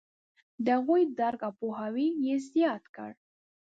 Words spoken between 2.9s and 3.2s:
کړ.